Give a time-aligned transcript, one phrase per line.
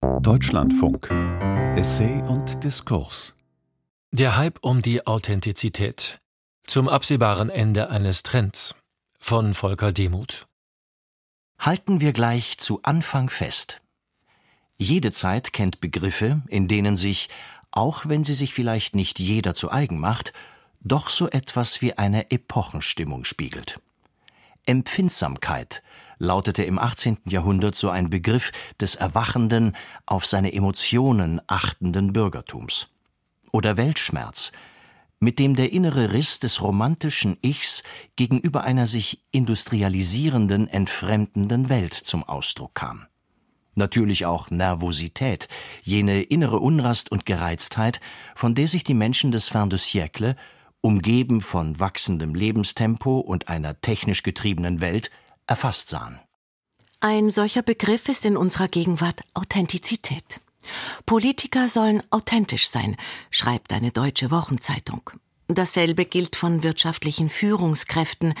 [0.00, 1.10] Deutschlandfunk.
[1.76, 3.34] Essay und Diskurs.
[4.12, 6.20] Der Hype um die Authentizität.
[6.66, 8.76] Zum absehbaren Ende eines Trends.
[9.18, 10.46] Von Volker Demuth.
[11.58, 13.80] Halten wir gleich zu Anfang fest.
[14.76, 17.28] Jede Zeit kennt Begriffe, in denen sich,
[17.72, 20.32] auch wenn sie sich vielleicht nicht jeder zu eigen macht,
[20.80, 23.80] doch so etwas wie eine Epochenstimmung spiegelt.
[24.64, 25.82] Empfindsamkeit
[26.18, 27.18] lautete im 18.
[27.26, 29.76] Jahrhundert so ein Begriff des erwachenden,
[30.06, 32.88] auf seine Emotionen achtenden Bürgertums.
[33.52, 34.52] Oder Weltschmerz,
[35.20, 37.82] mit dem der innere Riss des romantischen Ichs
[38.16, 43.06] gegenüber einer sich industrialisierenden, entfremdenden Welt zum Ausdruck kam.
[43.74, 45.48] Natürlich auch Nervosität,
[45.82, 48.00] jene innere Unrast und Gereiztheit,
[48.34, 50.34] von der sich die Menschen des Fin de siècle,
[50.80, 55.10] umgeben von wachsendem Lebenstempo und einer technisch getriebenen Welt,
[55.48, 56.20] erfasst sahen.
[57.00, 60.40] Ein solcher Begriff ist in unserer Gegenwart Authentizität.
[61.06, 62.96] Politiker sollen authentisch sein,
[63.30, 65.10] schreibt eine deutsche Wochenzeitung.
[65.50, 68.34] Dasselbe gilt von wirtschaftlichen Führungskräften,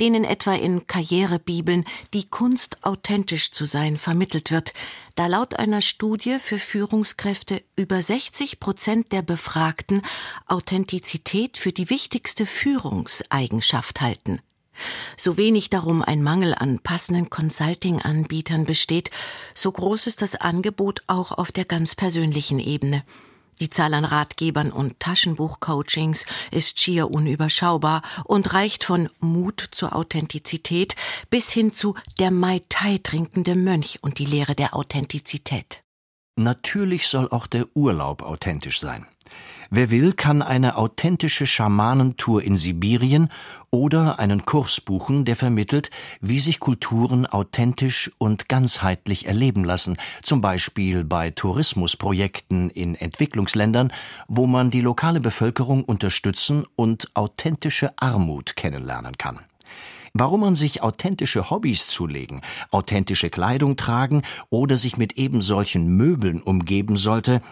[0.00, 4.72] denen etwa in Karrierebibeln die Kunst authentisch zu sein vermittelt wird,
[5.14, 10.00] da laut einer Studie für Führungskräfte über 60 Prozent der Befragten
[10.46, 14.40] Authentizität für die wichtigste Führungseigenschaft halten.
[15.16, 19.10] So wenig darum ein Mangel an passenden Consulting-Anbietern besteht,
[19.54, 23.04] so groß ist das Angebot auch auf der ganz persönlichen Ebene.
[23.60, 30.96] Die Zahl an Ratgebern und Taschenbuchcoachings ist schier unüberschaubar und reicht von Mut zur Authentizität
[31.30, 35.82] bis hin zu der Mai Tai trinkende Mönch und die Lehre der Authentizität.
[36.36, 39.06] Natürlich soll auch der Urlaub authentisch sein.
[39.70, 43.28] Wer will, kann eine authentische Schamanentour in Sibirien
[43.70, 50.40] oder einen Kurs buchen, der vermittelt, wie sich Kulturen authentisch und ganzheitlich erleben lassen, zum
[50.40, 53.92] Beispiel bei Tourismusprojekten in Entwicklungsländern,
[54.28, 59.40] wo man die lokale Bevölkerung unterstützen und authentische Armut kennenlernen kann.
[60.16, 66.40] Warum man sich authentische Hobbys zulegen, authentische Kleidung tragen oder sich mit eben solchen Möbeln
[66.40, 67.42] umgeben sollte,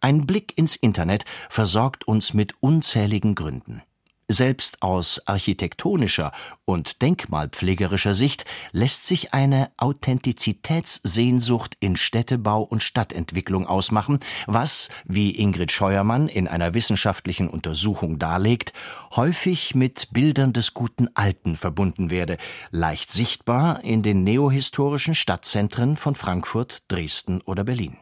[0.00, 3.82] ein Blick ins Internet versorgt uns mit unzähligen Gründen.
[4.32, 6.30] Selbst aus architektonischer
[6.64, 15.72] und denkmalpflegerischer Sicht lässt sich eine Authentizitätssehnsucht in Städtebau und Stadtentwicklung ausmachen, was, wie Ingrid
[15.72, 18.72] Scheuermann in einer wissenschaftlichen Untersuchung darlegt,
[19.16, 22.36] häufig mit Bildern des guten Alten verbunden werde,
[22.70, 27.96] leicht sichtbar in den neohistorischen Stadtzentren von Frankfurt, Dresden oder Berlin.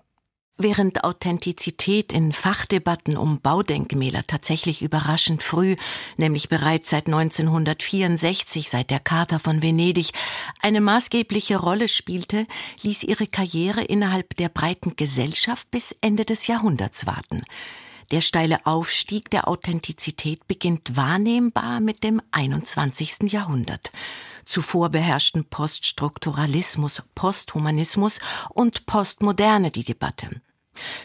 [0.60, 5.76] Während Authentizität in Fachdebatten um Baudenkmäler tatsächlich überraschend früh,
[6.16, 10.10] nämlich bereits seit 1964, seit der Charta von Venedig,
[10.60, 12.44] eine maßgebliche Rolle spielte,
[12.82, 17.44] ließ ihre Karriere innerhalb der breiten Gesellschaft bis Ende des Jahrhunderts warten.
[18.10, 23.30] Der steile Aufstieg der Authentizität beginnt wahrnehmbar mit dem 21.
[23.30, 23.92] Jahrhundert.
[24.44, 28.18] Zuvor beherrschten Poststrukturalismus, Posthumanismus
[28.48, 30.40] und Postmoderne die Debatte.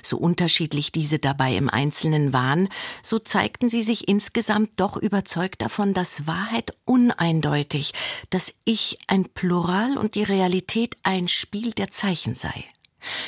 [0.02, 2.70] So unterschiedlich diese dabei im Einzelnen waren,
[3.02, 7.94] so zeigten sie sich insgesamt doch überzeugt davon, dass Wahrheit uneindeutig,
[8.30, 12.66] dass Ich ein Plural und die Realität ein Spiel der Zeichen sei.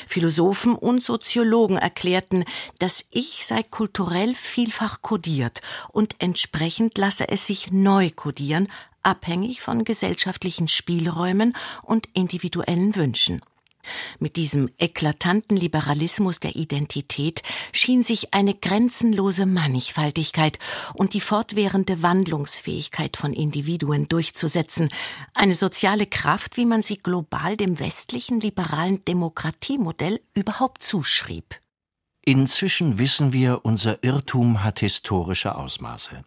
[0.06, 2.44] Philosophen und Soziologen erklärten,
[2.78, 5.60] das Ich sei kulturell vielfach kodiert
[5.92, 8.68] und entsprechend lasse es sich neu kodieren,
[9.02, 13.40] abhängig von gesellschaftlichen Spielräumen und individuellen Wünschen.
[14.18, 17.42] Mit diesem eklatanten Liberalismus der Identität
[17.72, 20.58] schien sich eine grenzenlose Mannigfaltigkeit
[20.94, 24.88] und die fortwährende Wandlungsfähigkeit von Individuen durchzusetzen,
[25.34, 31.56] eine soziale Kraft, wie man sie global dem westlichen liberalen Demokratiemodell überhaupt zuschrieb.
[32.22, 36.24] Inzwischen wissen wir, unser Irrtum hat historische Ausmaße.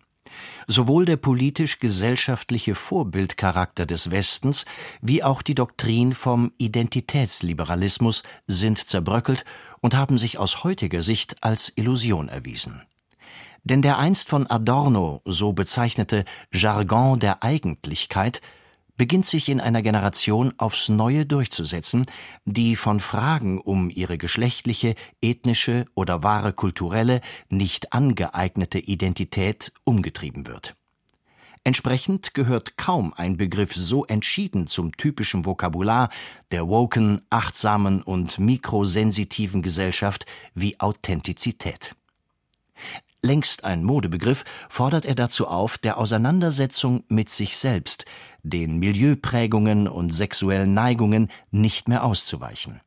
[0.68, 4.66] Sowohl der politisch-gesellschaftliche Vorbildcharakter des Westens
[5.02, 9.46] wie auch die Doktrin vom Identitätsliberalismus sind zerbröckelt
[9.82, 12.84] und haben sich aus heutiger Sicht als Illusion erwiesen.
[13.64, 18.42] Denn der einst von Adorno so bezeichnete Jargon der Eigentlichkeit
[19.00, 22.06] beginnt sich in einer Generation aufs Neue durchzusetzen,
[22.44, 30.76] die von Fragen um ihre geschlechtliche, ethnische oder wahre kulturelle, nicht angeeignete Identität umgetrieben wird.
[31.64, 36.10] Entsprechend gehört kaum ein Begriff so entschieden zum typischen Vokabular
[36.52, 41.96] der woken, achtsamen und mikrosensitiven Gesellschaft wie Authentizität.
[43.22, 48.06] Längst ein Modebegriff, fordert er dazu auf, der Auseinandersetzung mit sich selbst,
[48.44, 52.82] den Milieuprägungen und sexuellen Neigungen nicht mehr auszuweichen.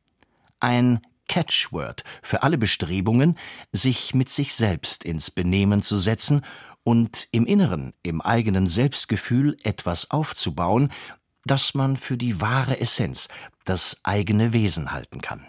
[0.59, 3.37] Ein Catchword für alle Bestrebungen,
[3.71, 6.45] sich mit sich selbst ins Benehmen zu setzen
[6.83, 10.91] und im Inneren, im eigenen Selbstgefühl etwas aufzubauen,
[11.45, 13.29] das man für die wahre Essenz,
[13.65, 15.45] das eigene Wesen halten kann.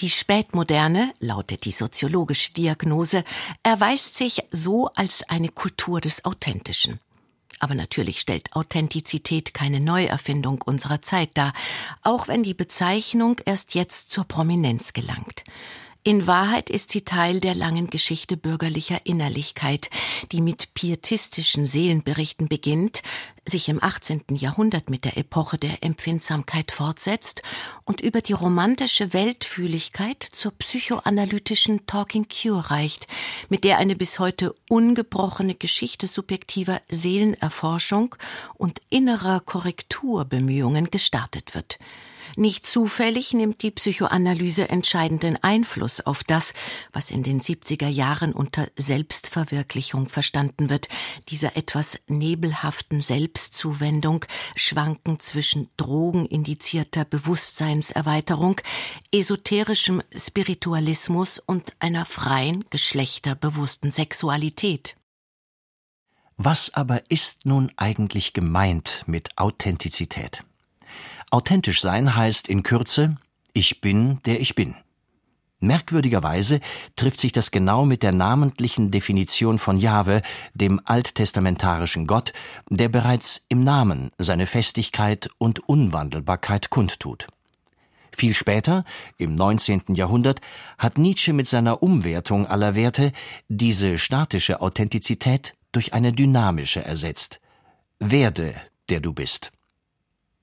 [0.00, 3.24] Die Spätmoderne, lautet die soziologische Diagnose,
[3.62, 7.00] erweist sich so als eine Kultur des Authentischen.
[7.58, 11.52] Aber natürlich stellt Authentizität keine Neuerfindung unserer Zeit dar,
[12.02, 15.44] auch wenn die Bezeichnung erst jetzt zur Prominenz gelangt.
[16.06, 19.90] In Wahrheit ist sie Teil der langen Geschichte bürgerlicher Innerlichkeit,
[20.30, 23.02] die mit pietistischen Seelenberichten beginnt,
[23.44, 24.22] sich im 18.
[24.30, 27.42] Jahrhundert mit der Epoche der Empfindsamkeit fortsetzt
[27.84, 33.08] und über die romantische Weltfühligkeit zur psychoanalytischen Talking Cure reicht,
[33.48, 38.14] mit der eine bis heute ungebrochene Geschichte subjektiver Seelenerforschung
[38.54, 41.80] und innerer Korrekturbemühungen gestartet wird.
[42.34, 46.54] Nicht zufällig nimmt die Psychoanalyse entscheidenden Einfluss auf das,
[46.92, 50.88] was in den 70er Jahren unter Selbstverwirklichung verstanden wird,
[51.28, 54.24] dieser etwas nebelhaften Selbstzuwendung,
[54.54, 58.60] schwanken zwischen drogenindizierter Bewusstseinserweiterung,
[59.12, 64.96] esoterischem Spiritualismus und einer freien, geschlechterbewussten Sexualität.
[66.36, 70.44] Was aber ist nun eigentlich gemeint mit Authentizität?
[71.30, 73.16] Authentisch sein heißt in Kürze,
[73.52, 74.76] ich bin, der ich bin.
[75.58, 76.60] Merkwürdigerweise
[76.96, 80.20] trifft sich das genau mit der namentlichen Definition von Jahwe,
[80.52, 82.32] dem alttestamentarischen Gott,
[82.68, 87.26] der bereits im Namen seine Festigkeit und Unwandelbarkeit kundtut.
[88.14, 88.84] Viel später,
[89.18, 89.94] im 19.
[89.94, 90.40] Jahrhundert,
[90.78, 93.12] hat Nietzsche mit seiner Umwertung aller Werte
[93.48, 97.40] diese statische Authentizität durch eine dynamische ersetzt.
[97.98, 98.54] Werde,
[98.88, 99.52] der du bist.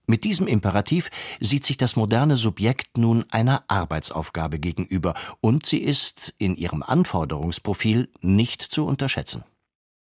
[0.06, 1.10] Mit diesem Imperativ
[1.40, 8.10] sieht sich das moderne Subjekt nun einer Arbeitsaufgabe gegenüber, und sie ist in ihrem Anforderungsprofil
[8.22, 9.46] nicht zu unterschätzen.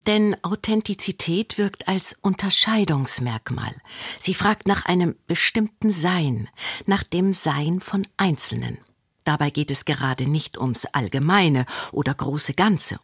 [0.07, 3.75] Denn Authentizität wirkt als Unterscheidungsmerkmal.
[4.21, 6.49] Sie fragt nach einem bestimmten Sein,
[6.87, 8.79] nach dem Sein von Einzelnen.
[9.25, 13.01] Dabei geht es gerade nicht ums Allgemeine oder große Ganze.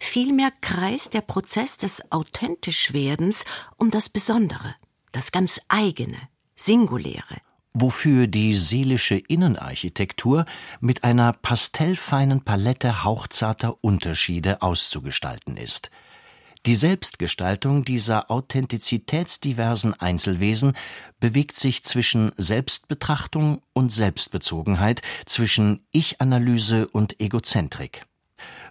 [0.00, 3.44] Vielmehr kreist der Prozess des Authentischwerdens
[3.76, 4.74] um das Besondere,
[5.12, 6.16] das ganz eigene,
[6.56, 7.36] Singuläre.
[7.74, 10.46] Wofür die seelische Innenarchitektur
[10.80, 15.90] mit einer pastellfeinen Palette hauchzarter Unterschiede auszugestalten ist.
[16.64, 20.72] Die Selbstgestaltung dieser authentizitätsdiversen Einzelwesen
[21.20, 28.06] bewegt sich zwischen Selbstbetrachtung und Selbstbezogenheit, zwischen Ich-Analyse und Egozentrik.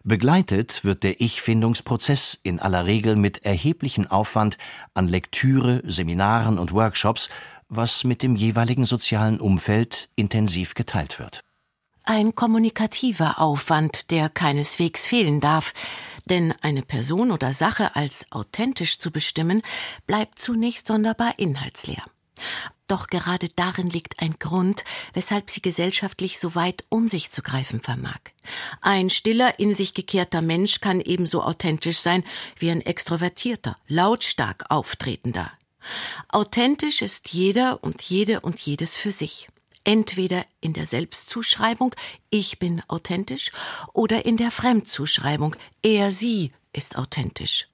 [0.04, 4.58] Begleitet wird der Ich-Findungsprozess in aller Regel mit erheblichem Aufwand
[4.94, 7.30] an Lektüre, Seminaren und Workshops
[7.70, 11.42] was mit dem jeweiligen sozialen Umfeld intensiv geteilt wird.
[12.04, 15.74] Ein kommunikativer Aufwand, der keineswegs fehlen darf,
[16.30, 19.64] denn eine Person oder Sache als authentisch zu bestimmen,
[20.06, 22.04] bleibt zunächst sonderbar inhaltsleer.
[22.88, 24.84] Doch gerade darin liegt ein Grund,
[25.14, 28.20] weshalb sie gesellschaftlich so weit um sich zu greifen vermag.
[28.82, 32.24] Ein stiller, in sich gekehrter Mensch kann ebenso authentisch sein
[32.60, 35.52] wie ein extrovertierter, lautstark auftretender,
[36.30, 39.48] Authentisch ist jeder und jede und jedes für sich.
[39.84, 41.94] Entweder in der Selbstzuschreibung
[42.30, 43.52] Ich bin authentisch
[43.94, 47.68] oder in der Fremdzuschreibung Er, sie ist authentisch.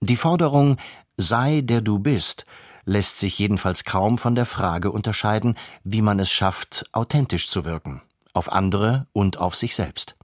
[0.00, 0.78] Die Forderung
[1.16, 2.46] Sei der du bist
[2.84, 8.02] lässt sich jedenfalls kaum von der Frage unterscheiden, wie man es schafft, authentisch zu wirken,
[8.32, 10.16] auf andere und auf sich selbst.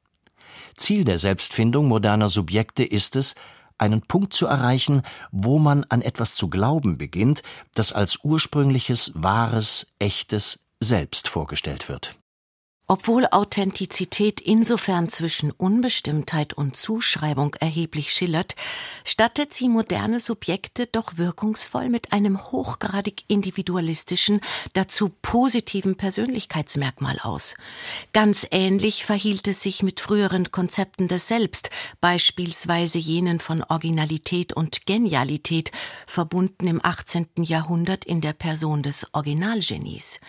[0.77, 3.35] Ziel der Selbstfindung moderner Subjekte ist es,
[3.79, 7.43] einen Punkt zu erreichen, wo man an etwas zu glauben beginnt,
[7.75, 12.19] das als ursprüngliches, wahres, echtes Selbst vorgestellt wird
[12.91, 18.57] obwohl Authentizität insofern zwischen Unbestimmtheit und Zuschreibung erheblich schillert,
[19.05, 24.41] stattet sie moderne Subjekte doch wirkungsvoll mit einem hochgradig individualistischen,
[24.73, 27.57] dazu positiven Persönlichkeitsmerkmal aus.
[28.15, 31.69] Ganz ähnlich verhielt es sich mit früheren Konzepten des Selbst,
[32.01, 35.73] beispielsweise jenen von Originalität und Genialität,
[36.07, 37.27] verbunden im 18.
[37.43, 40.21] Jahrhundert in der Person des Originalgenies.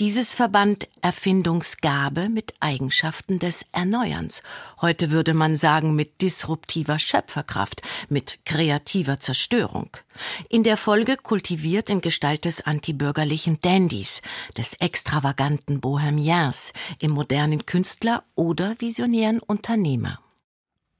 [0.00, 4.44] Dieses verband Erfindungsgabe Gabe mit Eigenschaften des Erneuerns.
[4.80, 9.90] Heute würde man sagen mit disruptiver Schöpferkraft, mit kreativer Zerstörung.
[10.48, 14.22] In der Folge kultiviert in Gestalt des antibürgerlichen Dandys,
[14.56, 16.72] des extravaganten Bohemiens,
[17.02, 20.20] im modernen Künstler oder visionären Unternehmer.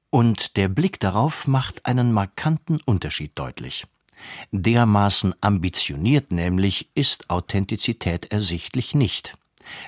[0.09, 3.87] Und der Blick darauf macht einen markanten Unterschied deutlich.
[4.51, 9.37] Dermaßen ambitioniert nämlich ist Authentizität ersichtlich nicht.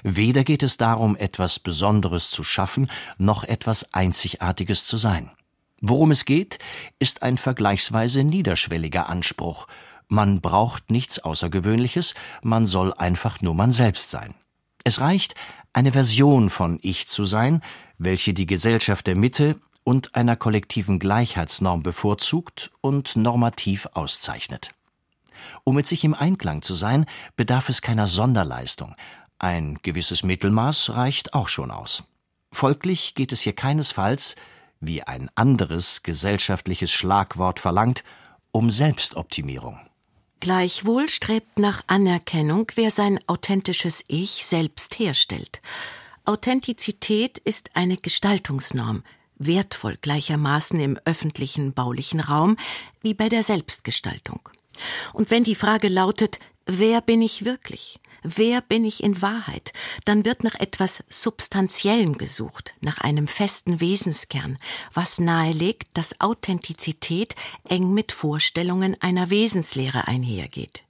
[0.03, 5.31] Weder geht es darum, etwas Besonderes zu schaffen, noch etwas Einzigartiges zu sein.
[5.81, 6.59] Worum es geht,
[7.00, 9.67] ist ein vergleichsweise niederschwelliger Anspruch.
[10.07, 14.36] Man braucht nichts Außergewöhnliches, man soll einfach nur man selbst sein.
[14.83, 15.36] Es reicht,
[15.71, 17.62] eine Version von Ich zu sein,
[17.98, 24.71] welche die Gesellschaft der Mitte und einer kollektiven Gleichheitsnorm bevorzugt und normativ auszeichnet.
[25.63, 27.05] Um mit sich im Einklang zu sein,
[27.36, 28.95] bedarf es keiner Sonderleistung.
[29.39, 32.03] Ein gewisses Mittelmaß reicht auch schon aus.
[32.51, 34.36] Folglich geht es hier keinesfalls,
[34.81, 38.03] wie ein anderes gesellschaftliches Schlagwort verlangt,
[38.51, 39.79] um Selbstoptimierung.
[40.41, 45.62] Gleichwohl strebt nach Anerkennung, wer sein authentisches Ich selbst herstellt.
[46.25, 49.03] Authentizität ist eine Gestaltungsnorm,
[49.38, 52.58] wertvoll gleichermaßen im öffentlichen baulichen Raum
[53.01, 54.41] wie bei der Selbstgestaltung.
[55.13, 58.00] Und wenn die Frage lautet, wer bin ich wirklich?
[58.23, 59.71] Wer bin ich in Wahrheit?
[60.05, 64.57] Dann wird nach etwas Substanziellem gesucht, nach einem festen Wesenskern,
[64.93, 67.35] was nahelegt, dass Authentizität
[67.67, 70.83] eng mit Vorstellungen einer Wesenslehre einhergeht.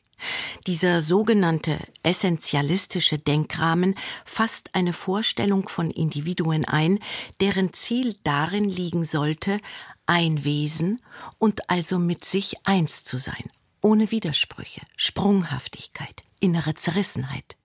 [0.67, 3.95] Dieser sogenannte essentialistische Denkrahmen
[4.25, 6.99] fasst eine Vorstellung von Individuen ein,
[7.39, 9.59] deren Ziel darin liegen sollte,
[10.05, 11.01] ein Wesen
[11.37, 13.49] und also mit sich eins zu sein,
[13.81, 17.57] ohne Widersprüche, Sprunghaftigkeit, innere Zerrissenheit.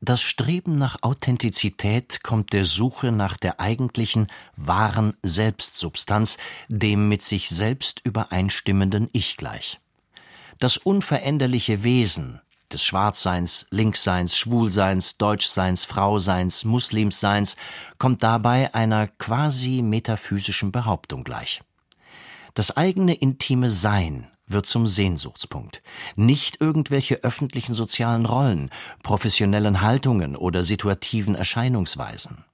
[0.00, 7.48] Das Streben nach Authentizität kommt der Suche nach der eigentlichen, wahren Selbstsubstanz, dem mit sich
[7.48, 9.80] selbst übereinstimmenden Ich gleich.
[10.60, 12.40] Das unveränderliche Wesen
[12.72, 17.56] des Schwarzseins, Linksseins, Schwulseins, Deutschseins, Frauseins, Muslimseins
[17.98, 21.60] kommt dabei einer quasi metaphysischen Behauptung gleich.
[22.54, 25.82] Das eigene intime Sein wird zum Sehnsuchtspunkt.
[26.16, 28.70] Nicht irgendwelche öffentlichen sozialen Rollen,
[29.02, 32.44] professionellen Haltungen oder situativen Erscheinungsweisen.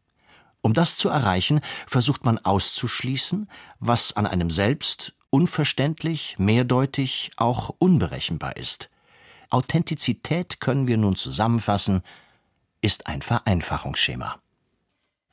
[0.60, 8.56] Um das zu erreichen, versucht man auszuschließen, was an einem selbst unverständlich, mehrdeutig, auch unberechenbar
[8.56, 8.90] ist.
[9.50, 12.02] Authentizität können wir nun zusammenfassen,
[12.80, 14.40] ist ein Vereinfachungsschema.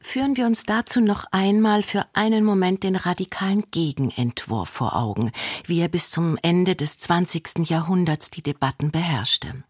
[0.01, 5.31] Führen wir uns dazu noch einmal für einen Moment den radikalen Gegenentwurf vor Augen,
[5.65, 7.69] wie er bis zum Ende des 20.
[7.69, 9.63] Jahrhunderts die Debatten beherrschte.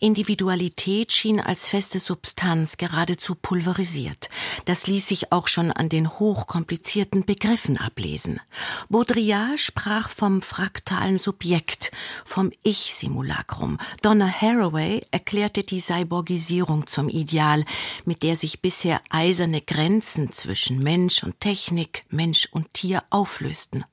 [0.00, 4.28] Individualität schien als feste Substanz geradezu pulverisiert.
[4.64, 8.40] Das ließ sich auch schon an den hochkomplizierten Begriffen ablesen.
[8.88, 11.92] Baudrillard sprach vom fraktalen Subjekt,
[12.24, 13.78] vom Ich-Simulacrum.
[14.02, 17.64] Donna Haraway erklärte die Cyborgisierung zum Ideal,
[18.04, 23.84] mit der sich bisher eiserne Grenzen zwischen Mensch und Technik, Mensch und Tier auflösten.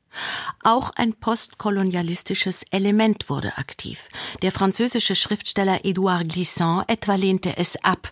[0.64, 4.10] Auch ein postkolonialistisches Element wurde aktiv.
[4.42, 8.12] Der französische Schriftsteller Edouard Glissant etwa lehnte es ab,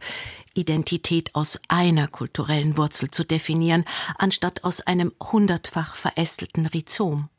[0.54, 3.86] Identität aus einer kulturellen Wurzel zu definieren,
[4.18, 7.30] anstatt aus einem hundertfach verästelten Rhizom.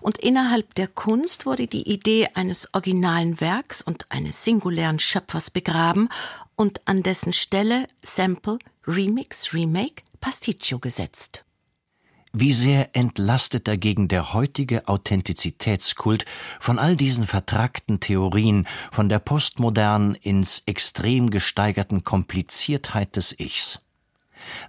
[0.00, 6.08] Und innerhalb der Kunst wurde die Idee eines originalen Werks und eines singulären Schöpfers begraben
[6.54, 11.45] und an dessen Stelle Sample, Remix, Remake, Pasticcio gesetzt.
[12.38, 16.26] Wie sehr entlastet dagegen der heutige Authentizitätskult
[16.60, 23.80] von all diesen vertrackten Theorien, von der postmodernen ins extrem gesteigerten Kompliziertheit des Ichs.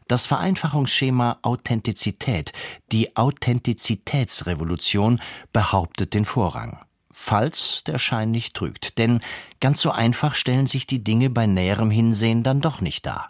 [0.07, 2.53] Das Vereinfachungsschema Authentizität,
[2.93, 5.19] die Authentizitätsrevolution,
[5.51, 6.79] behauptet den Vorrang.
[7.11, 9.19] Falls der Schein nicht trügt, denn
[9.59, 13.29] ganz so einfach stellen sich die Dinge bei näherem Hinsehen dann doch nicht dar.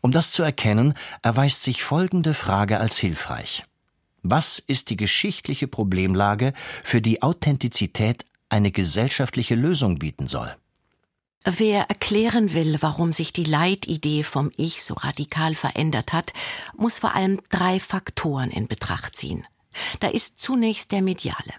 [0.00, 3.64] Um das zu erkennen, erweist sich folgende Frage als hilfreich.
[4.22, 6.52] Was ist die geschichtliche Problemlage,
[6.84, 10.54] für die Authentizität eine gesellschaftliche Lösung bieten soll?
[11.44, 16.34] Wer erklären will, warum sich die Leitidee vom Ich so radikal verändert hat,
[16.76, 19.46] muss vor allem drei Faktoren in Betracht ziehen.
[20.00, 21.54] Da ist zunächst der mediale.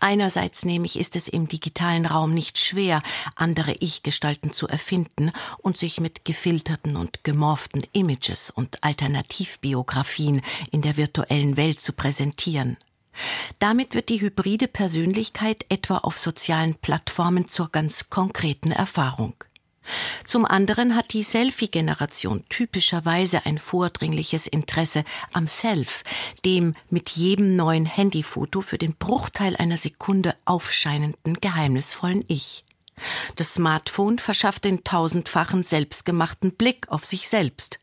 [0.00, 3.02] Einerseits nämlich ist es im digitalen Raum nicht schwer,
[3.36, 10.96] andere Ich-Gestalten zu erfinden und sich mit gefilterten und gemorften Images und Alternativbiografien in der
[10.96, 12.76] virtuellen Welt zu präsentieren.
[13.58, 19.34] Damit wird die hybride Persönlichkeit etwa auf sozialen Plattformen zur ganz konkreten Erfahrung.
[20.24, 26.04] Zum anderen hat die Selfie-Generation typischerweise ein vordringliches Interesse am Self,
[26.44, 32.64] dem mit jedem neuen Handyfoto für den Bruchteil einer Sekunde aufscheinenden geheimnisvollen Ich.
[33.36, 37.80] Das Smartphone verschafft den tausendfachen selbstgemachten Blick auf sich selbst.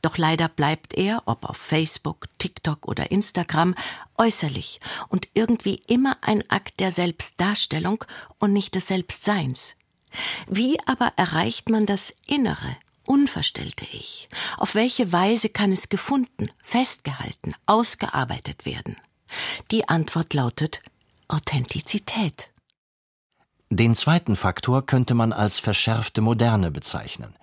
[0.00, 3.74] Doch leider bleibt er, ob auf Facebook, TikTok oder Instagram,
[4.18, 8.04] äußerlich und irgendwie immer ein Akt der Selbstdarstellung
[8.38, 9.76] und nicht des Selbstseins.
[10.46, 14.28] Wie aber erreicht man das innere, unverstellte Ich?
[14.58, 18.96] Auf welche Weise kann es gefunden, festgehalten, ausgearbeitet werden?
[19.70, 20.82] Die Antwort lautet
[21.28, 22.50] Authentizität.
[23.70, 27.34] Den zweiten Faktor könnte man als verschärfte Moderne bezeichnen.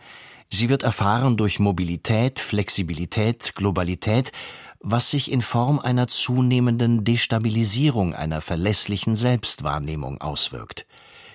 [0.52, 4.32] Sie wird erfahren durch Mobilität, Flexibilität, Globalität,
[4.80, 10.86] was sich in Form einer zunehmenden Destabilisierung einer verlässlichen Selbstwahrnehmung auswirkt.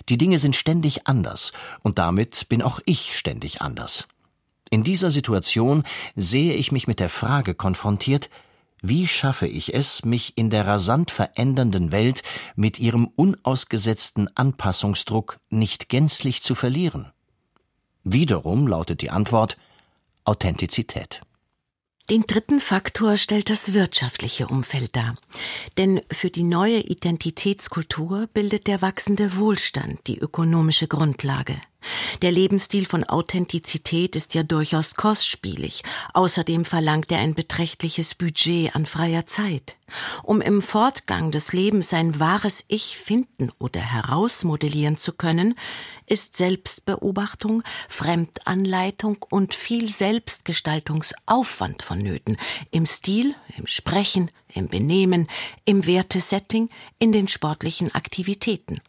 [0.08, 4.06] Die Dinge sind ständig anders, und damit bin auch ich ständig anders.
[4.70, 5.84] In dieser Situation
[6.16, 8.28] sehe ich mich mit der Frage konfrontiert,
[8.82, 12.22] wie schaffe ich es, mich in der rasant verändernden Welt
[12.54, 17.10] mit ihrem unausgesetzten Anpassungsdruck nicht gänzlich zu verlieren?
[18.02, 19.56] Wiederum lautet die Antwort
[20.24, 21.22] Authentizität.
[22.10, 25.16] Den dritten Faktor stellt das wirtschaftliche Umfeld dar.
[25.78, 31.56] Denn für die neue Identitätskultur bildet der wachsende Wohlstand die ökonomische Grundlage.
[32.22, 35.82] Der Lebensstil von Authentizität ist ja durchaus kostspielig.
[36.12, 39.76] Außerdem verlangt er ein beträchtliches Budget an freier Zeit.
[40.22, 45.54] Um im Fortgang des Lebens sein wahres Ich finden oder herausmodellieren zu können,
[46.06, 52.36] ist Selbstbeobachtung, Fremdanleitung und viel Selbstgestaltungsaufwand vonnöten.
[52.70, 55.28] Im Stil, im Sprechen, im Benehmen,
[55.64, 58.80] im Wertesetting, in den sportlichen Aktivitäten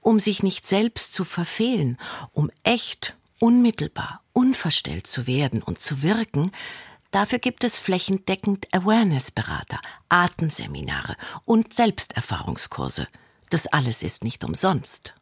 [0.00, 1.98] um sich nicht selbst zu verfehlen,
[2.32, 6.52] um echt, unmittelbar, unverstellt zu werden und zu wirken,
[7.10, 13.08] dafür gibt es flächendeckend Awareness-Berater, Atemseminare und Selbsterfahrungskurse.
[13.50, 15.14] Das alles ist nicht umsonst.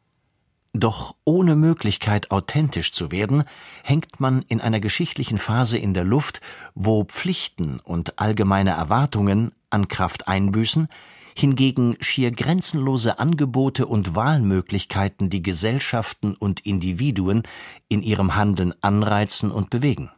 [0.73, 3.42] Doch ohne Möglichkeit, authentisch zu werden,
[3.82, 6.40] hängt man in einer geschichtlichen Phase in der Luft,
[6.75, 10.88] wo Pflichten und allgemeine Erwartungen an Kraft einbüßen,
[11.34, 17.42] hingegen schier grenzenlose Angebote und Wahlmöglichkeiten die Gesellschaften und Individuen
[17.88, 20.10] in ihrem Handeln anreizen und bewegen.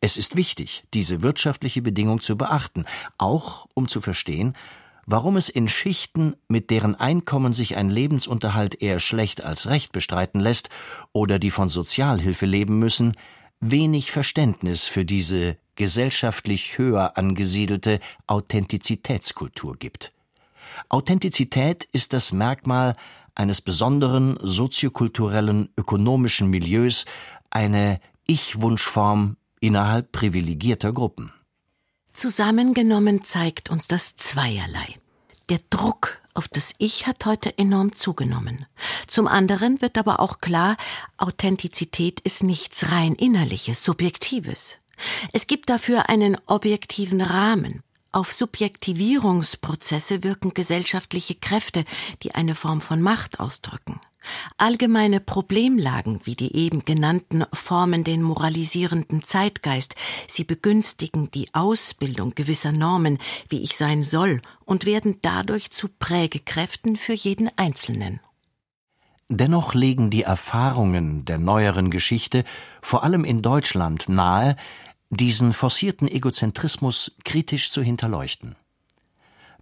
[0.00, 2.84] Es ist wichtig, diese wirtschaftliche Bedingung zu beachten,
[3.16, 4.54] auch um zu verstehen,
[5.06, 10.40] warum es in Schichten, mit deren Einkommen sich ein Lebensunterhalt eher schlecht als recht bestreiten
[10.40, 10.70] lässt
[11.12, 13.16] oder die von Sozialhilfe leben müssen,
[13.60, 20.12] wenig Verständnis für diese gesellschaftlich höher angesiedelte Authentizitätskultur gibt.
[20.88, 22.96] Authentizität ist das Merkmal
[23.34, 27.04] eines besonderen soziokulturellen ökonomischen Milieus,
[27.50, 31.32] eine Ich-Wunschform innerhalb privilegierter Gruppen.
[32.12, 34.98] Zusammengenommen zeigt uns das zweierlei.
[35.48, 38.66] Der Druck auf das Ich hat heute enorm zugenommen.
[39.06, 40.76] Zum anderen wird aber auch klar,
[41.16, 44.78] Authentizität ist nichts rein innerliches, subjektives.
[45.32, 47.82] Es gibt dafür einen objektiven Rahmen,
[48.14, 51.84] auf Subjektivierungsprozesse wirken gesellschaftliche Kräfte,
[52.22, 54.00] die eine Form von Macht ausdrücken.
[54.56, 59.94] Allgemeine Problemlagen wie die eben genannten formen den moralisierenden Zeitgeist,
[60.28, 66.96] sie begünstigen die Ausbildung gewisser Normen, wie ich sein soll, und werden dadurch zu Prägekräften
[66.96, 68.20] für jeden Einzelnen.
[69.28, 72.44] Dennoch legen die Erfahrungen der neueren Geschichte,
[72.82, 74.56] vor allem in Deutschland, nahe,
[75.10, 78.56] diesen forcierten Egozentrismus kritisch zu hinterleuchten.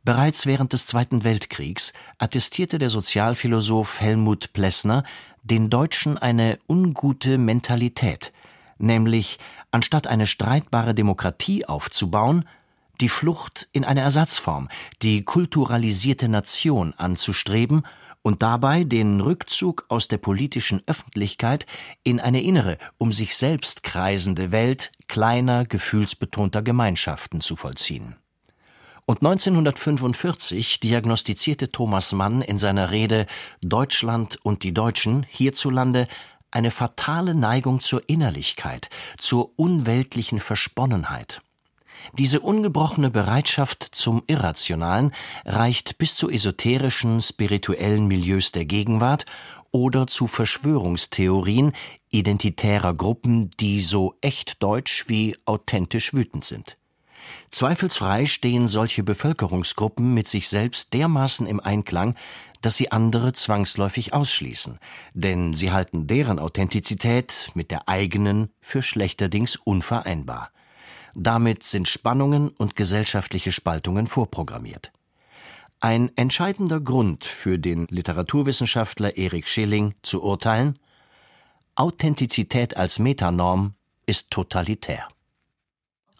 [0.05, 5.05] Bereits während des Zweiten Weltkriegs attestierte der Sozialphilosoph Helmut Plessner
[5.43, 8.33] den Deutschen eine ungute Mentalität,
[8.79, 9.39] nämlich
[9.71, 12.49] anstatt eine streitbare Demokratie aufzubauen,
[13.01, 14.69] die Flucht in eine Ersatzform,
[15.03, 17.85] die kulturalisierte Nation anzustreben
[18.23, 21.67] und dabei den Rückzug aus der politischen Öffentlichkeit
[22.05, 28.17] in eine innere, um sich selbst kreisende Welt kleiner, gefühlsbetonter Gemeinschaften zu vollziehen.
[29.05, 33.27] Und 1945 diagnostizierte Thomas Mann in seiner Rede
[33.61, 36.07] Deutschland und die Deutschen hierzulande
[36.53, 41.43] eine fatale Neigung zur Innerlichkeit, zur unweltlichen Versponnenheit.
[42.19, 45.12] Diese ungebrochene Bereitschaft zum Irrationalen
[45.45, 49.27] reicht bis zu esoterischen, spirituellen Milieus der Gegenwart
[49.71, 51.73] oder zu Verschwörungstheorien
[52.11, 56.77] identitärer Gruppen, die so echt deutsch wie authentisch wütend sind.
[57.51, 62.15] Zweifelsfrei stehen solche Bevölkerungsgruppen mit sich selbst dermaßen im Einklang,
[62.61, 64.79] dass sie andere zwangsläufig ausschließen,
[65.15, 70.51] denn sie halten deren Authentizität mit der eigenen für schlechterdings unvereinbar.
[71.14, 74.92] Damit sind Spannungen und gesellschaftliche Spaltungen vorprogrammiert.
[75.81, 80.79] Ein entscheidender Grund für den Literaturwissenschaftler Erik Schilling zu urteilen,
[81.75, 83.75] Authentizität als Metanorm
[84.07, 85.09] ist totalitär.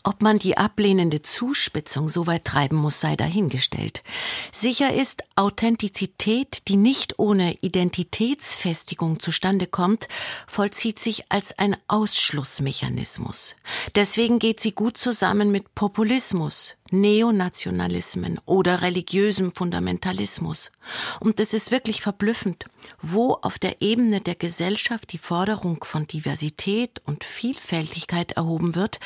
[0.05, 4.03] Ob man die ablehnende Zuspitzung so weit treiben muss, sei dahingestellt.
[4.51, 10.09] Sicher ist, Authentizität, die nicht ohne Identitätsfestigung zustande kommt,
[10.49, 13.55] vollzieht sich als ein Ausschlussmechanismus.
[13.95, 20.73] Deswegen geht sie gut zusammen mit Populismus, Neonationalismen oder religiösem Fundamentalismus.
[21.21, 22.65] Und es ist wirklich verblüffend,
[23.01, 28.99] wo auf der Ebene der Gesellschaft die Forderung von Diversität und Vielfältigkeit erhoben wird,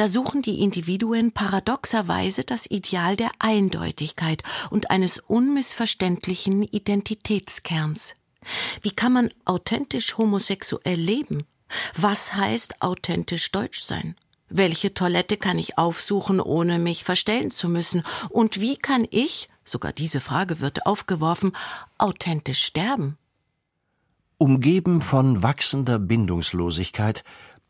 [0.00, 8.16] da suchen die Individuen paradoxerweise das Ideal der Eindeutigkeit und eines unmissverständlichen Identitätskerns.
[8.80, 11.44] Wie kann man authentisch homosexuell leben?
[11.98, 14.16] Was heißt authentisch deutsch sein?
[14.48, 18.02] Welche Toilette kann ich aufsuchen, ohne mich verstellen zu müssen?
[18.30, 21.52] Und wie kann ich, sogar diese Frage wird aufgeworfen,
[21.98, 23.18] authentisch sterben?
[24.38, 27.22] Umgeben von wachsender Bindungslosigkeit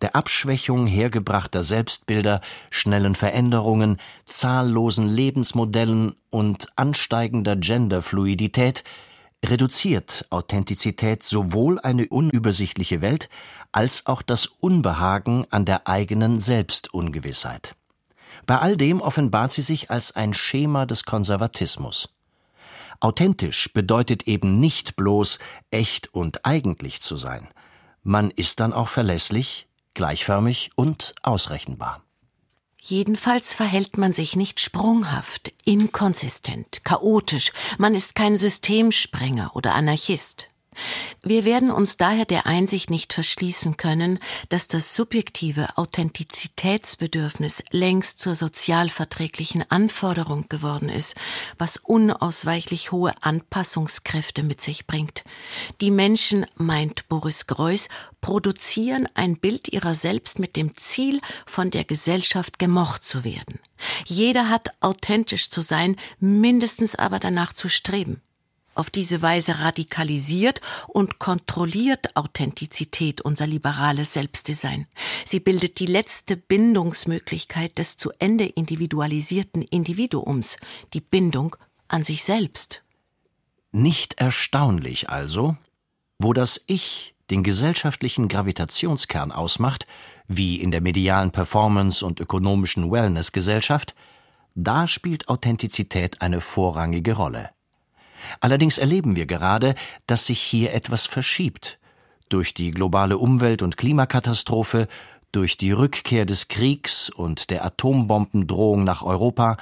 [0.03, 8.85] der Abschwächung hergebrachter Selbstbilder, schnellen Veränderungen, zahllosen Lebensmodellen und ansteigender Genderfluidität
[9.45, 13.29] reduziert Authentizität sowohl eine unübersichtliche Welt
[13.73, 17.75] als auch das Unbehagen an der eigenen Selbstungewissheit.
[18.47, 22.11] Bei all dem offenbart sie sich als ein Schema des Konservatismus.
[23.01, 25.39] Authentisch bedeutet eben nicht bloß
[25.71, 27.49] echt und eigentlich zu sein.
[28.03, 32.03] Man ist dann auch verlässlich, gleichförmig und ausrechenbar.
[32.81, 40.50] Jedenfalls verhält man sich nicht sprunghaft, inkonsistent, chaotisch, man ist kein Systemsprenger oder Anarchist.
[41.23, 48.35] Wir werden uns daher der Einsicht nicht verschließen können, dass das subjektive Authentizitätsbedürfnis längst zur
[48.35, 51.17] sozialverträglichen Anforderung geworden ist,
[51.59, 55.25] was unausweichlich hohe Anpassungskräfte mit sich bringt.
[55.81, 57.89] Die Menschen, meint Boris Greuß,
[58.21, 63.59] produzieren ein Bild ihrer selbst mit dem Ziel, von der Gesellschaft gemocht zu werden.
[64.07, 68.23] Jeder hat authentisch zu sein, mindestens aber danach zu streben.
[68.75, 74.87] Auf diese Weise radikalisiert und kontrolliert Authentizität unser liberales Selbstdesign.
[75.25, 80.57] Sie bildet die letzte Bindungsmöglichkeit des zu Ende individualisierten Individuums,
[80.95, 81.57] die Bindung
[81.89, 82.83] an sich selbst.
[83.73, 85.57] Nicht erstaunlich also,
[86.19, 89.87] wo das Ich den gesellschaftlichen Gravitationskern ausmacht,
[90.27, 93.95] wie in der medialen Performance und ökonomischen Wellness-Gesellschaft,
[94.55, 97.51] da spielt Authentizität eine vorrangige Rolle.
[98.41, 99.75] Allerdings erleben wir gerade,
[100.07, 101.79] dass sich hier etwas verschiebt.
[102.29, 104.89] Durch die globale Umwelt- und Klimakatastrophe,
[105.33, 109.57] durch die Rückkehr des Kriegs und der Atombombendrohung nach Europa,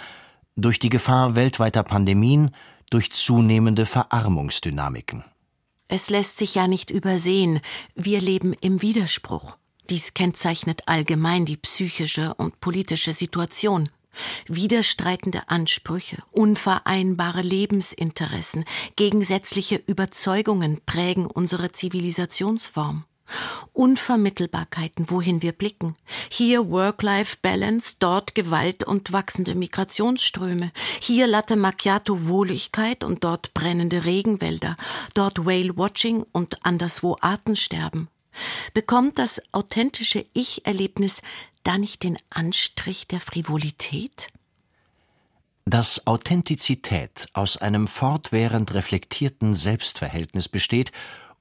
[0.57, 2.51] durch die Gefahr weltweiter Pandemien,
[2.91, 5.25] durch zunehmende Verarmungsdynamiken.
[5.89, 7.61] Es lässt sich ja nicht übersehen,
[7.95, 9.57] wir leben im Widerspruch.
[9.89, 13.89] Dies kennzeichnet allgemein die psychische und politische Situation.
[14.47, 18.65] Widerstreitende Ansprüche, unvereinbare Lebensinteressen,
[18.97, 23.05] gegensätzliche Überzeugungen prägen unsere Zivilisationsform.
[23.73, 25.95] Unvermittelbarkeiten, wohin wir blicken.
[26.31, 30.73] Hier Work-Life-Balance, dort Gewalt und wachsende Migrationsströme.
[31.01, 34.77] Hier Latte Macchiato-Wohligkeit und dort brennende Regenwälder.
[35.15, 38.09] Dort Whale-Watching und anderswo Artensterben.
[38.75, 41.23] Bekommt das authentische Ich-Erlebnis
[41.63, 44.29] da nicht den Anstrich der Frivolität?
[45.65, 50.93] Dass Authentizität aus einem fortwährend reflektierten Selbstverhältnis besteht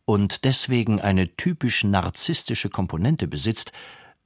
[0.03, 3.71] und deswegen eine typisch narzisstische Komponente besitzt,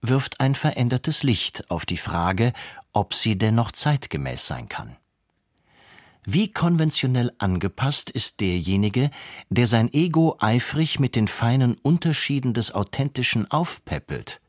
[0.01, 2.53] wirft ein verändertes Licht auf die Frage,
[2.93, 4.97] ob sie denn noch zeitgemäß sein kann.
[6.23, 9.09] Wie konventionell angepasst ist derjenige,
[9.49, 14.39] der sein Ego eifrig mit den feinen Unterschieden des Authentischen aufpäppelt,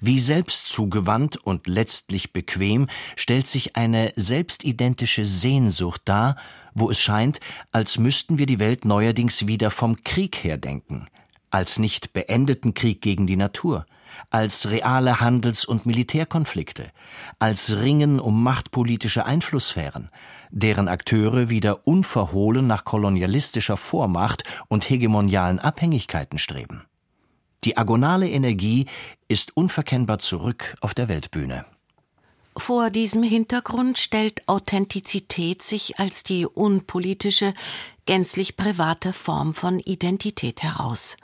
[0.00, 6.36] wie selbstzugewandt und letztlich bequem stellt sich eine selbstidentische Sehnsucht dar,
[6.72, 7.38] wo es scheint,
[7.70, 11.06] als müssten wir die Welt neuerdings wieder vom Krieg her denken,
[11.50, 13.84] als nicht beendeten Krieg gegen die Natur,
[14.30, 16.90] als reale Handels- und Militärkonflikte,
[17.38, 20.08] als Ringen um machtpolitische Einflusssphären,
[20.54, 26.84] deren Akteure wieder unverhohlen nach kolonialistischer Vormacht und hegemonialen Abhängigkeiten streben.
[27.64, 28.86] Die agonale Energie
[29.26, 31.64] ist unverkennbar zurück auf der Weltbühne.
[32.56, 37.52] Vor diesem Hintergrund stellt Authentizität sich als die unpolitische,
[38.06, 41.16] gänzlich private Form von Identität heraus.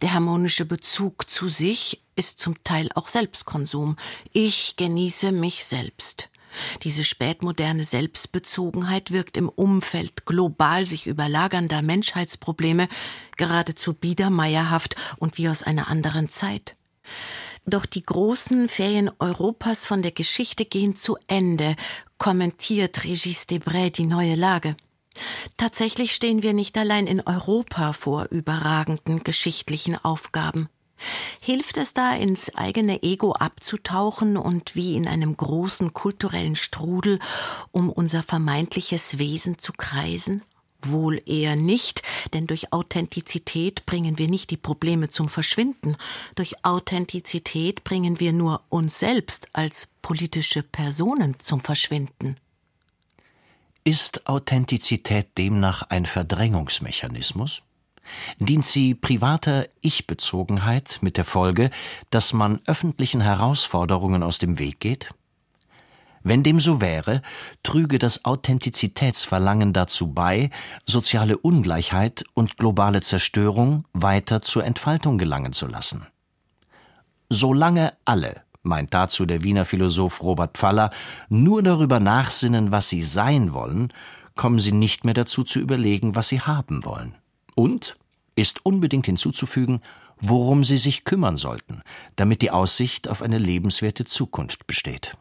[0.00, 3.96] Der harmonische Bezug zu sich ist zum Teil auch Selbstkonsum.
[4.32, 6.29] Ich genieße mich selbst.
[6.82, 12.88] Diese spätmoderne Selbstbezogenheit wirkt im Umfeld global sich überlagernder Menschheitsprobleme
[13.36, 16.76] geradezu biedermeierhaft und wie aus einer anderen Zeit.
[17.66, 21.76] Doch die großen Ferien Europas von der Geschichte gehen zu Ende,
[22.18, 24.76] kommentiert Regis Debray die neue Lage.
[25.56, 30.68] Tatsächlich stehen wir nicht allein in Europa vor überragenden geschichtlichen Aufgaben.
[31.40, 37.18] Hilft es da, ins eigene Ego abzutauchen und wie in einem großen kulturellen Strudel
[37.72, 40.42] um unser vermeintliches Wesen zu kreisen?
[40.82, 45.96] Wohl eher nicht, denn durch Authentizität bringen wir nicht die Probleme zum Verschwinden,
[46.36, 52.36] durch Authentizität bringen wir nur uns selbst als politische Personen zum Verschwinden.
[53.84, 57.62] Ist Authentizität demnach ein Verdrängungsmechanismus?
[58.38, 61.70] Dient sie privater Ich-Bezogenheit mit der Folge,
[62.10, 65.10] dass man öffentlichen Herausforderungen aus dem Weg geht?
[66.22, 67.22] Wenn dem so wäre,
[67.62, 70.50] trüge das Authentizitätsverlangen dazu bei,
[70.86, 76.06] soziale Ungleichheit und globale Zerstörung weiter zur Entfaltung gelangen zu lassen.
[77.30, 80.90] Solange alle, meint dazu der Wiener Philosoph Robert Pfaller,
[81.30, 83.92] nur darüber nachsinnen, was sie sein wollen,
[84.36, 87.14] kommen sie nicht mehr dazu zu überlegen, was sie haben wollen.
[87.54, 87.96] Und
[88.40, 89.82] ist unbedingt hinzuzufügen,
[90.20, 91.82] worum sie sich kümmern sollten,
[92.16, 95.14] damit die Aussicht auf eine lebenswerte Zukunft besteht.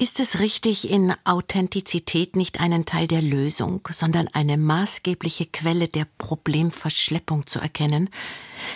[0.00, 6.06] Ist es richtig, in Authentizität nicht einen Teil der Lösung, sondern eine maßgebliche Quelle der
[6.18, 8.08] Problemverschleppung zu erkennen?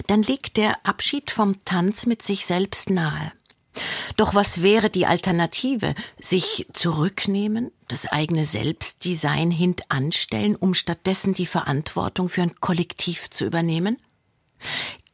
[0.09, 3.31] Dann liegt der Abschied vom Tanz mit sich selbst nahe.
[4.17, 5.95] Doch was wäre die Alternative?
[6.19, 13.99] Sich zurücknehmen, das eigene Selbstdesign hintanstellen, um stattdessen die Verantwortung für ein Kollektiv zu übernehmen?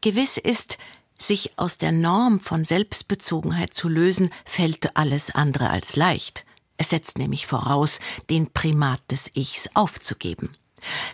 [0.01, 0.79] Gewiss ist,
[1.19, 6.45] sich aus der Norm von Selbstbezogenheit zu lösen, fällt alles andere als leicht.
[6.77, 7.99] Es setzt nämlich voraus,
[8.31, 10.53] den Primat des Ichs aufzugeben.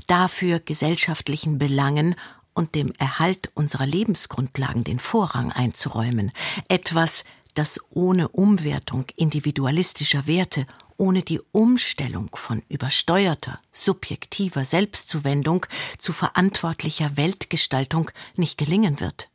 [0.06, 2.14] Dafür gesellschaftlichen Belangen
[2.52, 6.32] und dem Erhalt unserer Lebensgrundlagen den Vorrang einzuräumen.
[6.68, 7.24] Etwas,
[7.54, 15.66] das ohne Umwertung individualistischer Werte, ohne die Umstellung von übersteuerter, subjektiver Selbstzuwendung
[15.98, 19.28] zu verantwortlicher Weltgestaltung nicht gelingen wird.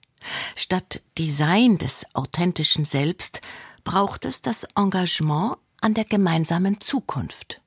[0.55, 3.41] Statt Design des authentischen Selbst
[3.83, 7.61] braucht es das Engagement an der gemeinsamen Zukunft.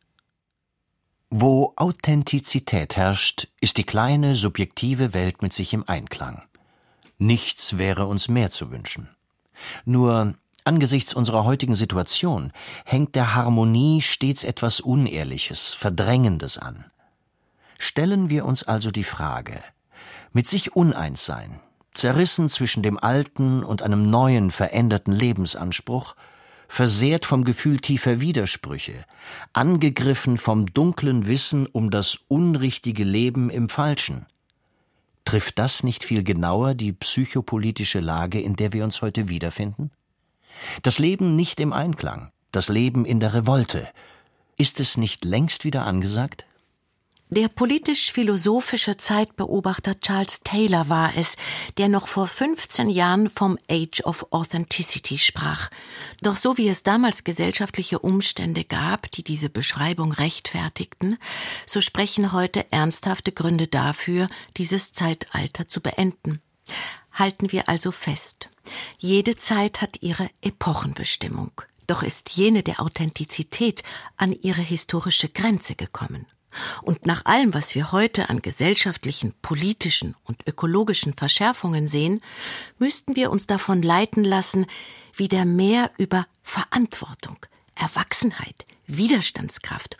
[1.30, 6.42] Wo Authentizität herrscht, ist die kleine subjektive Welt mit sich im Einklang.
[7.16, 9.08] Nichts wäre uns mehr zu wünschen.
[9.84, 12.52] Nur angesichts unserer heutigen Situation
[12.84, 16.84] hängt der Harmonie stets etwas Unehrliches, Verdrängendes an.
[17.78, 19.60] Stellen wir uns also die Frage,
[20.32, 21.60] mit sich uneins sein,
[21.94, 26.14] zerrissen zwischen dem alten und einem neuen, veränderten Lebensanspruch,
[26.68, 29.04] versehrt vom Gefühl tiefer Widersprüche,
[29.52, 34.26] angegriffen vom dunklen Wissen um das unrichtige Leben im Falschen.
[35.24, 39.90] Trifft das nicht viel genauer die psychopolitische Lage, in der wir uns heute wiederfinden?
[40.82, 43.88] Das Leben nicht im Einklang, das Leben in der Revolte,
[44.56, 46.46] ist es nicht längst wieder angesagt?
[47.34, 51.38] Der politisch-philosophische Zeitbeobachter Charles Taylor war es,
[51.78, 55.70] der noch vor 15 Jahren vom Age of Authenticity sprach.
[56.20, 61.16] Doch so wie es damals gesellschaftliche Umstände gab, die diese Beschreibung rechtfertigten,
[61.64, 66.42] so sprechen heute ernsthafte Gründe dafür, dieses Zeitalter zu beenden.
[67.12, 68.48] Halten wir also fest.
[68.98, 71.52] Jede Zeit hat ihre Epochenbestimmung.
[71.86, 73.82] Doch ist jene der Authentizität
[74.16, 76.26] an ihre historische Grenze gekommen.
[76.82, 82.20] Und nach allem, was wir heute an gesellschaftlichen, politischen und ökologischen Verschärfungen sehen,
[82.78, 84.66] müssten wir uns davon leiten lassen,
[85.14, 87.38] wieder mehr über Verantwortung,
[87.74, 89.96] Erwachsenheit, Widerstandskraft,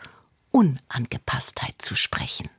[0.51, 2.49] Unangepasstheit zu sprechen.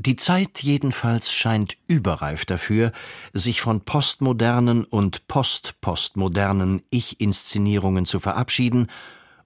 [0.00, 2.92] Die Zeit jedenfalls scheint überreif dafür,
[3.32, 8.86] sich von postmodernen und postpostmodernen Ich-Inszenierungen zu verabschieden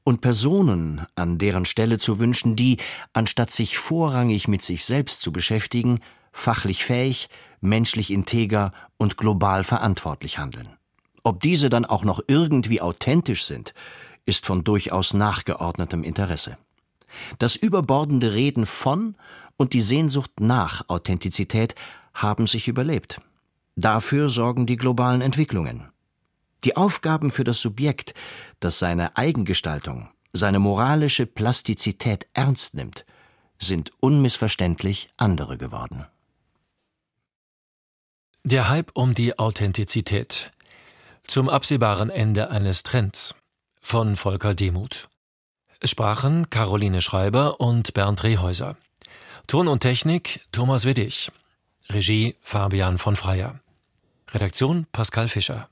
[0.05, 2.77] und Personen an deren Stelle zu wünschen, die,
[3.15, 6.01] anstatt sich vorrangig mit sich selbst zu beschäftigen,
[6.33, 7.31] fachlich fähig,
[7.63, 10.77] menschlich integer und global verantwortlich handeln.
[11.23, 13.73] Ob diese dann auch noch irgendwie authentisch sind,
[14.27, 16.59] ist von durchaus nachgeordnetem Interesse.
[17.39, 19.17] Das überbordende Reden von
[19.57, 21.75] und die Sehnsucht nach Authentizität
[22.15, 23.21] haben sich überlebt.
[23.77, 25.89] Dafür sorgen die globalen Entwicklungen.
[26.65, 28.15] Die Aufgaben für das Subjekt,
[28.61, 33.05] das seine Eigengestaltung, seine moralische Plastizität ernst nimmt,
[33.59, 36.07] sind unmissverständlich andere geworden.
[38.45, 40.51] Der Hype um die Authentizität.
[41.27, 43.37] Zum absehbaren Ende eines Trends.
[43.81, 45.09] Von Volker Demuth.
[45.85, 48.77] Sprachen Caroline Schreiber und Bernd Rehäuser.
[49.47, 51.33] Ton und Technik Thomas Widdig.
[51.91, 53.61] Regie Fabian von Freyer.
[54.31, 55.69] Redaktion Pascal Fischer.